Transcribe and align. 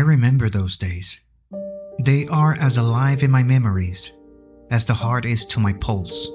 I 0.00 0.02
remember 0.02 0.48
those 0.48 0.78
days. 0.78 1.20
They 2.02 2.24
are 2.24 2.54
as 2.54 2.78
alive 2.78 3.22
in 3.22 3.30
my 3.30 3.42
memories 3.42 4.10
as 4.70 4.86
the 4.86 4.94
heart 4.94 5.26
is 5.26 5.44
to 5.52 5.60
my 5.60 5.74
pulse. 5.74 6.26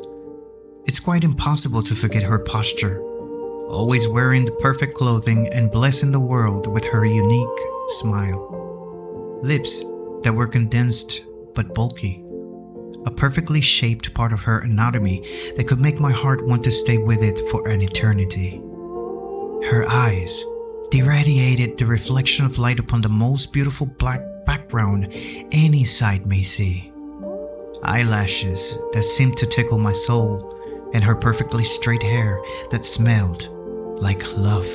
It's 0.86 1.00
quite 1.00 1.24
impossible 1.24 1.81
to 1.81 1.96
forget 1.96 2.21
her 2.21 2.38
posture, 2.38 3.01
always 3.01 4.07
wearing 4.07 4.46
the 4.46 4.51
perfect 4.51 4.93
clothing 4.93 5.47
and 5.47 5.71
blessing 5.71 6.12
the 6.12 6.20
world 6.20 6.71
with 6.71 6.86
her 6.86 7.07
unique 7.07 7.59
smile. 7.88 9.39
Lips 9.41 9.79
that 10.21 10.36
were 10.36 10.45
condensed 10.45 11.23
but 11.55 11.73
bulky. 11.73 12.23
A 13.07 13.09
perfectly 13.09 13.61
shaped 13.61 14.13
part 14.13 14.32
of 14.32 14.41
her 14.41 14.59
anatomy 14.59 15.54
that 15.57 15.68
could 15.68 15.79
make 15.79 16.00
my 16.00 16.11
heart 16.11 16.45
want 16.45 16.63
to 16.66 16.71
stay 16.71 17.00
with 17.00 17.23
it 17.23 17.41
for 17.50 17.68
an 17.68 17.82
eternity. 17.82 18.61
Her 19.71 19.86
eyes, 19.88 20.45
they 20.91 21.02
radiated 21.02 21.77
the 21.77 21.86
reflection 21.86 22.45
of 22.45 22.57
light 22.57 22.79
upon 22.79 23.02
the 23.02 23.09
most 23.09 23.52
beautiful 23.52 23.88
black 23.88 24.21
background 24.45 25.13
any 25.52 25.84
sight 25.84 26.26
may 26.26 26.43
see. 26.43 26.91
Eyelashes 27.84 28.77
that 28.93 29.03
seemed 29.03 29.38
to 29.38 29.45
tickle 29.45 29.79
my 29.79 29.93
soul, 29.93 30.91
and 30.93 31.03
her 31.03 31.16
perfectly 31.16 31.63
straight 31.63 32.03
hair 32.03 32.41
that 32.71 32.85
smelled 32.85 33.49
like 34.02 34.38
love. 34.38 34.67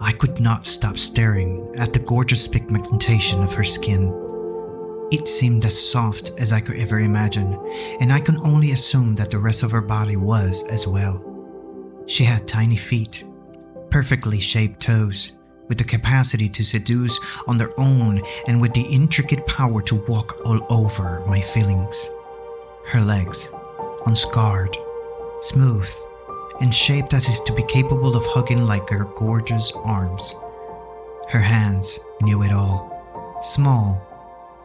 I 0.00 0.12
could 0.12 0.40
not 0.40 0.66
stop 0.66 0.98
staring 0.98 1.74
at 1.76 1.92
the 1.92 2.00
gorgeous 2.00 2.48
pigmentation 2.48 3.42
of 3.42 3.54
her 3.54 3.64
skin. 3.64 4.12
It 5.12 5.28
seemed 5.28 5.64
as 5.64 5.78
soft 5.78 6.32
as 6.38 6.52
I 6.52 6.60
could 6.60 6.76
ever 6.76 6.98
imagine, 6.98 7.58
and 8.00 8.12
I 8.12 8.20
could 8.20 8.36
only 8.36 8.72
assume 8.72 9.14
that 9.16 9.30
the 9.30 9.38
rest 9.38 9.62
of 9.62 9.70
her 9.70 9.82
body 9.82 10.16
was 10.16 10.64
as 10.64 10.86
well. 10.86 11.22
She 12.06 12.24
had 12.24 12.48
tiny 12.48 12.76
feet, 12.76 13.24
perfectly 13.92 14.40
shaped 14.40 14.80
toes, 14.80 15.32
with 15.68 15.76
the 15.76 15.84
capacity 15.84 16.48
to 16.48 16.64
seduce 16.64 17.20
on 17.46 17.58
their 17.58 17.78
own 17.78 18.22
and 18.48 18.58
with 18.58 18.72
the 18.72 18.80
intricate 18.80 19.46
power 19.46 19.82
to 19.82 19.94
walk 19.94 20.40
all 20.46 20.66
over 20.70 21.22
my 21.26 21.42
feelings. 21.42 22.08
Her 22.86 23.02
legs, 23.02 23.50
unscarred, 24.06 24.76
smooth, 25.42 25.90
and 26.60 26.74
shaped 26.74 27.12
as 27.12 27.28
is 27.28 27.40
to 27.40 27.52
be 27.52 27.64
capable 27.64 28.16
of 28.16 28.24
hugging 28.24 28.64
like 28.64 28.88
her 28.88 29.04
gorgeous 29.16 29.70
arms. 29.84 30.34
Her 31.28 31.40
hands 31.40 32.00
knew 32.22 32.42
it 32.42 32.52
all. 32.52 33.38
Small, 33.42 34.00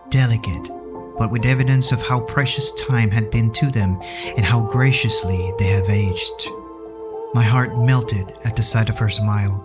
delicate, 0.10 0.70
but 1.18 1.32
with 1.32 1.46
evidence 1.46 1.92
of 1.92 2.02
how 2.02 2.22
precious 2.22 2.72
time 2.72 3.12
had 3.12 3.30
been 3.30 3.52
to 3.54 3.70
them 3.72 4.02
and 4.38 4.46
how 4.46 4.62
graciously 4.62 5.54
they 5.60 5.68
have 5.68 5.90
aged. 5.90 6.50
My 7.38 7.44
heart 7.44 7.78
melted 7.78 8.34
at 8.44 8.56
the 8.56 8.64
sight 8.64 8.90
of 8.90 8.98
her 8.98 9.10
smile. 9.10 9.64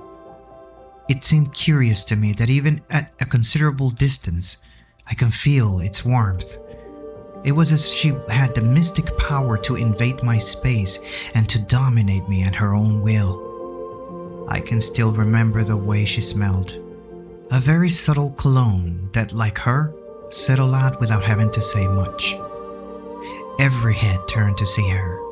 It 1.08 1.24
seemed 1.24 1.54
curious 1.54 2.04
to 2.04 2.16
me 2.16 2.34
that 2.34 2.50
even 2.50 2.82
at 2.90 3.14
a 3.18 3.24
considerable 3.24 3.88
distance, 3.88 4.58
I 5.06 5.14
can 5.14 5.30
feel 5.30 5.80
its 5.80 6.04
warmth. 6.04 6.58
It 7.44 7.52
was 7.52 7.72
as 7.72 7.88
she 7.88 8.12
had 8.28 8.54
the 8.54 8.60
mystic 8.60 9.16
power 9.16 9.56
to 9.56 9.76
invade 9.76 10.22
my 10.22 10.36
space 10.36 10.98
and 11.32 11.48
to 11.48 11.60
dominate 11.60 12.28
me 12.28 12.42
at 12.42 12.56
her 12.56 12.74
own 12.74 13.00
will. 13.00 14.44
I 14.50 14.60
can 14.60 14.82
still 14.82 15.14
remember 15.14 15.64
the 15.64 15.74
way 15.74 16.04
she 16.04 16.20
smelled. 16.20 16.78
A 17.50 17.58
very 17.58 17.88
subtle 17.88 18.32
cologne 18.32 19.08
that, 19.14 19.32
like 19.32 19.56
her, 19.60 19.94
said 20.28 20.58
a 20.58 20.66
lot 20.66 21.00
without 21.00 21.24
having 21.24 21.50
to 21.52 21.62
say 21.62 21.86
much. 21.86 22.36
Every 23.58 23.94
head 23.94 24.28
turned 24.28 24.58
to 24.58 24.66
see 24.66 24.90
her. 24.90 25.31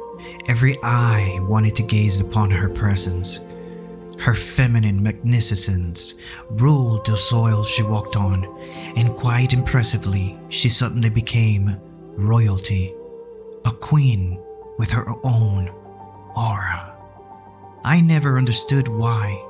Every 0.51 0.83
eye 0.83 1.39
wanted 1.43 1.77
to 1.77 1.85
gaze 1.85 2.19
upon 2.19 2.51
her 2.51 2.69
presence. 2.69 3.39
Her 4.19 4.35
feminine 4.35 5.01
magnificence 5.01 6.17
ruled 6.51 7.07
the 7.07 7.17
soil 7.17 7.63
she 7.63 7.85
walked 7.85 8.17
on, 8.17 8.45
and 8.97 9.15
quite 9.15 9.53
impressively, 9.53 10.37
she 10.49 10.69
suddenly 10.69 11.09
became 11.09 11.77
royalty, 12.17 12.93
a 13.65 13.71
queen 13.71 14.41
with 14.77 14.91
her 14.91 15.07
own 15.23 15.71
aura. 16.35 16.97
I 17.85 18.01
never 18.01 18.37
understood 18.37 18.89
why, 18.89 19.41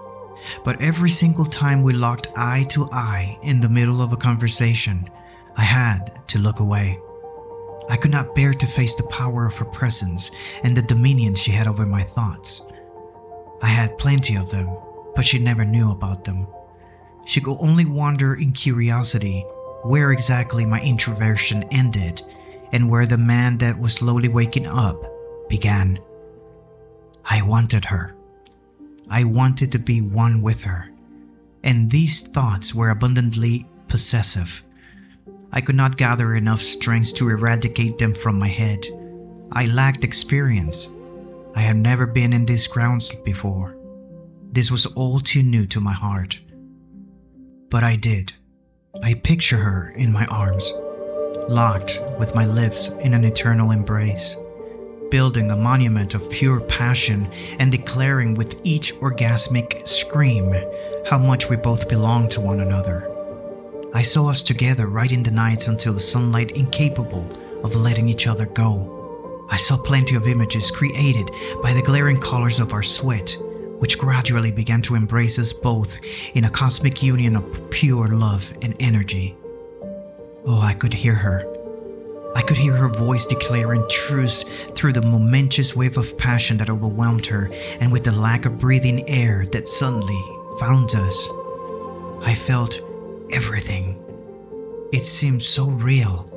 but 0.67 0.83
every 0.83 1.09
single 1.09 1.47
time 1.47 1.83
we 1.83 1.95
locked 1.95 2.31
eye 2.37 2.65
to 2.75 2.91
eye 2.93 3.39
in 3.43 3.61
the 3.61 3.71
middle 3.71 4.03
of 4.03 4.13
a 4.13 4.19
conversation, 4.19 5.09
I 5.57 5.63
had 5.63 6.29
to 6.29 6.39
look 6.39 6.61
away. 6.61 6.99
I 7.91 7.97
could 7.97 8.13
not 8.13 8.37
bear 8.37 8.55
to 8.55 8.67
face 8.69 8.95
the 8.95 9.03
power 9.03 9.47
of 9.47 9.57
her 9.57 9.65
presence 9.65 10.31
and 10.63 10.77
the 10.77 10.83
dominion 10.83 11.35
she 11.35 11.51
had 11.51 11.67
over 11.67 11.85
my 11.85 12.05
thoughts. 12.05 12.65
I 13.61 13.67
had 13.67 13.99
plenty 13.99 14.37
of 14.37 14.49
them, 14.49 14.71
but 15.17 15.27
she 15.27 15.41
never 15.41 15.65
knew 15.65 15.91
about 15.91 16.25
them. 16.25 16.47
She 17.27 17.41
could 17.41 17.59
only 17.59 17.85
wonder 17.85 18.35
in 18.35 18.53
curiosity 18.53 19.45
where 19.83 20.13
exactly 20.13 20.65
my 20.65 20.81
introversion 20.81 21.65
ended 21.73 22.23
and 22.73 22.89
where 22.89 23.07
the 23.07 23.19
man 23.19 23.59
that 23.59 23.81
was 23.81 23.95
slowly 23.95 24.29
waking 24.29 24.69
up 24.69 25.05
began. 25.49 25.99
I 27.25 27.43
wanted 27.43 27.87
her. 27.87 28.15
I 29.09 29.25
wanted 29.25 29.73
to 29.73 29.81
be 29.81 30.01
one 30.01 30.43
with 30.43 30.63
her. 30.63 30.89
And 31.65 31.91
these 31.91 32.23
thoughts 32.23 32.73
were 32.73 32.91
abundantly 32.91 33.67
possessive. 33.89 34.63
I 35.53 35.61
could 35.61 35.75
not 35.75 35.97
gather 35.97 36.35
enough 36.35 36.63
strength 36.63 37.15
to 37.17 37.29
eradicate 37.29 37.99
them 37.99 38.15
from 38.15 38.39
my 38.39 38.49
head. 38.49 38.87
I 39.53 39.65
lacked 39.65 40.05
experience. 40.05 40.89
I 41.57 41.61
had 41.61 41.77
never 41.77 42.07
been 42.07 42.33
in 42.33 42.47
these 42.47 42.69
grounds 42.69 43.15
before. 43.25 43.75
This 44.53 44.71
was 44.71 44.87
all 44.87 45.21
too 45.21 45.43
new 45.43 45.67
to 45.67 45.81
my 45.81 45.93
heart. 45.93 46.39
But 47.69 47.83
I 47.83 47.97
did. 47.97 48.33
I 49.03 49.15
picture 49.15 49.57
her 49.57 49.91
in 49.91 50.13
my 50.13 50.27
arms, 50.27 50.73
locked 51.49 52.01
with 52.19 52.35
my 52.35 52.47
lips 52.47 52.89
in 52.89 53.15
an 53.15 53.25
eternal 53.25 53.71
embrace, 53.71 54.37
building 55.11 55.51
a 55.51 55.57
monument 55.57 56.15
of 56.15 56.31
pure 56.31 56.61
passion 56.61 57.29
and 57.59 57.73
declaring 57.73 58.35
with 58.35 58.61
each 58.65 58.95
orgasmic 58.97 59.87
scream 59.87 60.55
how 61.07 61.19
much 61.19 61.49
we 61.49 61.57
both 61.57 61.89
belong 61.89 62.29
to 62.31 62.41
one 62.41 62.61
another. 62.61 63.20
I 63.93 64.03
saw 64.03 64.29
us 64.29 64.45
together 64.45 64.87
right 64.87 65.11
in 65.11 65.25
the 65.25 65.33
nights 65.33 65.67
until 65.67 65.93
the 65.93 66.01
sunlight 66.01 66.53
incapable 66.53 67.29
of 67.65 67.75
letting 67.75 68.09
each 68.09 68.29
other 68.29 68.47
go. 68.47 69.47
I 69.51 69.57
saw 69.57 69.77
plenty 69.77 70.15
of 70.15 70.29
images 70.29 70.71
created 70.71 71.31
by 71.61 71.75
the 71.75 71.83
glaring 71.83 72.19
colors 72.19 72.61
of 72.61 72.73
our 72.73 72.85
sweat, 72.85 73.37
which 73.79 73.99
gradually 73.99 74.53
began 74.53 74.83
to 74.83 74.95
embrace 74.95 75.41
us 75.41 75.53
both 75.53 75.99
in 76.35 76.45
a 76.45 76.51
cosmic 76.51 77.03
union 77.03 77.35
of 77.35 77.71
pure 77.71 78.07
love 78.07 78.53
and 78.63 78.77
energy. 78.79 79.37
Oh, 80.47 80.61
I 80.61 80.75
could 80.75 80.93
hear 80.93 81.15
her. 81.15 81.45
I 82.37 82.43
could 82.43 82.59
hear 82.59 82.77
her 82.77 82.89
voice 82.89 83.27
declaring 83.27 83.85
truths 83.91 84.45
through 84.77 84.93
the 84.93 85.03
momentous 85.03 85.75
wave 85.75 85.99
of 85.99 86.17
passion 86.17 86.59
that 86.59 86.71
overwhelmed 86.71 87.27
her 87.27 87.51
and 87.81 87.91
with 87.91 88.05
the 88.05 88.13
lack 88.13 88.47
of 88.47 88.61
breathing 88.61 89.09
air 89.09 89.45
that 89.51 89.69
suddenly 89.69 90.23
found 90.61 90.95
us. 90.95 91.29
I 92.23 92.37
felt 92.37 92.81
everything. 93.33 93.97
It 94.93 95.07
seemed 95.07 95.43
so 95.43 95.67
real. 95.67 96.29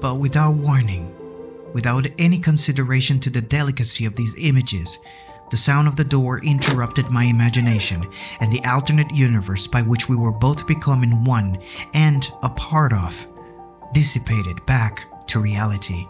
But 0.00 0.16
without 0.16 0.54
warning, 0.54 1.14
without 1.72 2.06
any 2.18 2.38
consideration 2.38 3.20
to 3.20 3.30
the 3.30 3.40
delicacy 3.40 4.04
of 4.06 4.14
these 4.14 4.34
images, 4.38 4.98
the 5.50 5.56
sound 5.56 5.88
of 5.88 5.96
the 5.96 6.04
door 6.04 6.38
interrupted 6.40 7.10
my 7.10 7.24
imagination, 7.24 8.06
and 8.40 8.52
the 8.52 8.64
alternate 8.64 9.14
universe 9.14 9.66
by 9.66 9.82
which 9.82 10.08
we 10.08 10.16
were 10.16 10.32
both 10.32 10.66
becoming 10.66 11.24
one 11.24 11.58
and 11.92 12.30
a 12.42 12.48
part 12.48 12.92
of 12.92 13.26
dissipated 13.92 14.64
back 14.66 15.26
to 15.28 15.40
reality. 15.40 16.06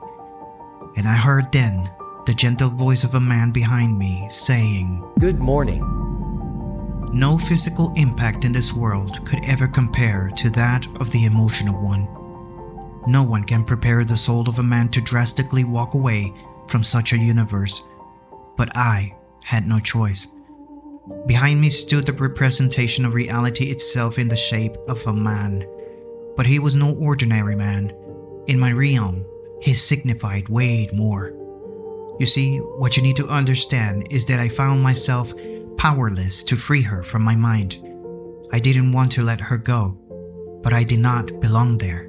And 0.97 1.06
I 1.06 1.15
heard 1.15 1.53
then 1.53 1.91
the 2.26 2.34
gentle 2.34 2.71
voice 2.71 3.05
of 3.05 3.15
a 3.15 3.21
man 3.21 3.50
behind 3.50 3.99
me 3.99 4.26
saying, 4.31 5.05
Good 5.19 5.38
morning. 5.38 6.14
No 7.15 7.39
physical 7.39 7.93
impact 7.95 8.45
in 8.45 8.51
this 8.51 8.73
world 8.73 9.25
could 9.25 9.45
ever 9.45 9.69
compare 9.69 10.33
to 10.35 10.51
that 10.51 10.85
of 10.97 11.13
the 11.13 11.27
emotional 11.27 11.81
one. 11.81 12.09
No 13.06 13.23
one 13.23 13.44
can 13.44 13.65
prepare 13.65 14.05
the 14.05 14.17
soul 14.17 14.49
of 14.49 14.59
a 14.59 14.65
man 14.65 14.88
to 14.88 15.00
drastically 15.00 15.62
walk 15.62 15.94
away 15.94 16.35
from 16.67 16.83
such 16.83 17.12
a 17.12 17.17
universe, 17.17 17.81
but 18.56 18.77
I 18.77 19.15
had 19.44 19.69
no 19.69 19.79
choice. 19.79 20.27
Behind 21.27 21.61
me 21.61 21.71
stood 21.71 22.05
the 22.05 22.12
representation 22.15 23.05
of 23.05 23.15
reality 23.15 23.71
itself 23.71 24.19
in 24.19 24.27
the 24.27 24.35
shape 24.35 24.77
of 24.88 25.06
a 25.06 25.12
man. 25.12 25.65
But 26.37 26.47
he 26.47 26.59
was 26.59 26.75
no 26.75 26.97
ordinary 26.97 27.55
man. 27.55 27.93
In 28.49 28.59
my 28.59 28.73
realm, 28.73 29.25
he 29.61 29.75
signified 29.75 30.49
way 30.49 30.88
more. 30.93 31.33
You 32.19 32.27
see, 32.27 32.59
what 32.59 32.97
you 32.97 33.05
need 33.05 33.17
to 33.17 33.29
understand 33.29 34.09
is 34.11 34.25
that 34.27 34.41
I 34.41 34.49
found 34.49 34.83
myself 34.83 35.33
powerless 35.85 36.43
to 36.45 36.57
free 36.57 36.81
her 36.81 37.03
from 37.03 37.23
my 37.23 37.37
mind. 37.37 37.77
I 38.51 38.59
didn't 38.59 38.93
want 38.93 39.13
to 39.13 39.23
let 39.23 39.39
her 39.43 39.59
go, 39.59 39.99
but 40.63 40.73
I 40.73 40.83
did 40.83 41.01
not 41.01 41.43
belong 41.43 41.77
there. 41.77 42.09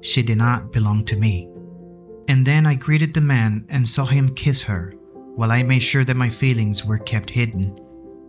She 0.00 0.24
did 0.24 0.36
not 0.36 0.72
belong 0.72 1.04
to 1.04 1.16
me. 1.16 1.48
And 2.26 2.44
then 2.44 2.66
I 2.66 2.74
greeted 2.74 3.14
the 3.14 3.20
man 3.20 3.66
and 3.68 3.86
saw 3.86 4.04
him 4.04 4.34
kiss 4.34 4.62
her, 4.62 4.94
while 5.36 5.52
I 5.52 5.62
made 5.62 5.78
sure 5.78 6.04
that 6.04 6.16
my 6.16 6.28
feelings 6.28 6.84
were 6.84 6.98
kept 6.98 7.30
hidden. 7.30 7.78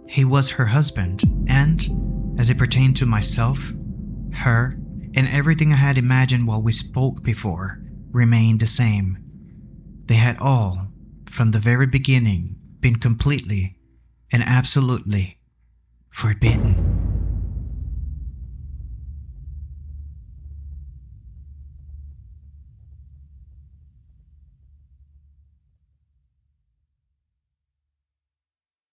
He 0.08 0.24
was 0.24 0.52
her 0.52 0.68
husband, 0.68 1.24
and, 1.48 2.36
as 2.38 2.52
it 2.52 2.60
pertained 2.60 2.98
to 2.98 3.08
myself, 3.08 3.74
Her 4.32 4.78
and 5.16 5.28
everything 5.30 5.74
I 5.74 5.78
had 5.78 5.98
imagined 5.98 6.46
while 6.46 6.62
we 6.62 6.74
spoke 6.74 7.24
before 7.24 7.82
remained 8.12 8.60
the 8.60 8.68
same. 8.68 9.18
They 10.06 10.14
had 10.14 10.38
all, 10.38 10.92
from 11.26 11.50
the 11.50 11.60
very 11.60 11.88
beginning, 11.88 12.58
been 12.82 12.98
completely 12.98 13.79
and 14.32 14.44
absolutely 14.44 15.38
forbidden. 16.12 16.89